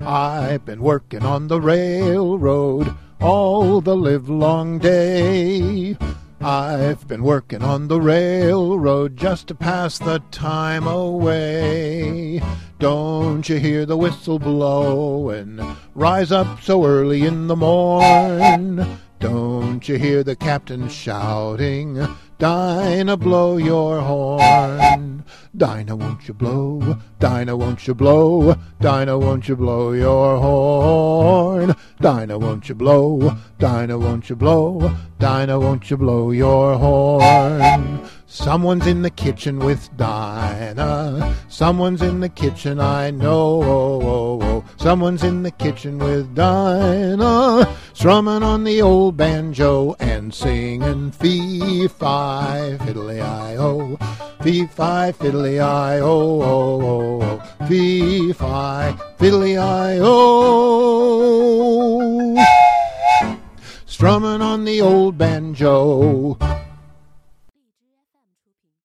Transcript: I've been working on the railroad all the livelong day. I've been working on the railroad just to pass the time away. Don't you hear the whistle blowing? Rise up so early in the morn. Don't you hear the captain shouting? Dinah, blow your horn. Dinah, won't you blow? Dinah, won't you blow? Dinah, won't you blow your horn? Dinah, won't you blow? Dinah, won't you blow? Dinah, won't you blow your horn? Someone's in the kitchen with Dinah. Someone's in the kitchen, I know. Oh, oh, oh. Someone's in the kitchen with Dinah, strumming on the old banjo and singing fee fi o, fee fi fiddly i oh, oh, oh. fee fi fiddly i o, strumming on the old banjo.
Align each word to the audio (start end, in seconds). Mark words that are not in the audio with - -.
I've 0.00 0.64
been 0.64 0.80
working 0.80 1.24
on 1.24 1.48
the 1.48 1.60
railroad 1.60 2.96
all 3.20 3.82
the 3.82 3.96
livelong 3.96 4.78
day. 4.78 5.96
I've 6.40 7.06
been 7.06 7.22
working 7.22 7.62
on 7.62 7.88
the 7.88 8.00
railroad 8.00 9.18
just 9.18 9.48
to 9.48 9.54
pass 9.54 9.98
the 9.98 10.22
time 10.30 10.86
away. 10.86 12.40
Don't 12.78 13.46
you 13.46 13.58
hear 13.58 13.84
the 13.84 13.98
whistle 13.98 14.38
blowing? 14.38 15.60
Rise 15.94 16.32
up 16.32 16.62
so 16.62 16.86
early 16.86 17.26
in 17.26 17.46
the 17.46 17.56
morn. 17.56 19.00
Don't 19.18 19.86
you 19.86 19.96
hear 19.96 20.24
the 20.24 20.34
captain 20.34 20.88
shouting? 20.88 22.08
Dinah, 22.38 23.18
blow 23.18 23.58
your 23.58 24.00
horn. 24.00 24.80
Dinah, 25.56 25.96
won't 25.96 26.28
you 26.28 26.34
blow? 26.34 26.96
Dinah, 27.18 27.56
won't 27.56 27.88
you 27.88 27.94
blow? 27.94 28.54
Dinah, 28.80 29.18
won't 29.18 29.48
you 29.48 29.56
blow 29.56 29.90
your 29.92 30.38
horn? 30.38 31.74
Dinah, 32.00 32.38
won't 32.38 32.68
you 32.68 32.76
blow? 32.76 33.36
Dinah, 33.58 33.98
won't 33.98 34.30
you 34.30 34.36
blow? 34.36 34.96
Dinah, 35.18 35.58
won't 35.58 35.90
you 35.90 35.96
blow 35.96 36.30
your 36.30 36.78
horn? 36.78 38.08
Someone's 38.26 38.86
in 38.86 39.02
the 39.02 39.10
kitchen 39.10 39.58
with 39.58 39.90
Dinah. 39.96 41.36
Someone's 41.48 42.00
in 42.00 42.20
the 42.20 42.28
kitchen, 42.28 42.78
I 42.78 43.10
know. 43.10 43.60
Oh, 43.64 44.00
oh, 44.02 44.38
oh. 44.40 44.64
Someone's 44.76 45.24
in 45.24 45.42
the 45.42 45.50
kitchen 45.50 45.98
with 45.98 46.32
Dinah, 46.34 47.76
strumming 47.92 48.44
on 48.44 48.62
the 48.62 48.80
old 48.80 49.16
banjo 49.16 49.96
and 49.98 50.32
singing 50.32 51.10
fee 51.10 51.88
fi 51.88 52.78
o, 52.80 53.09
fee 54.42 54.66
fi 54.66 55.12
fiddly 55.12 55.60
i 55.60 56.00
oh, 56.00 56.42
oh, 56.42 57.22
oh. 57.22 57.66
fee 57.68 58.32
fi 58.32 58.92
fiddly 59.18 59.58
i 59.58 59.98
o, 60.02 60.14
strumming 63.86 64.40
on 64.40 64.64
the 64.64 64.80
old 64.80 65.18
banjo. 65.18 66.38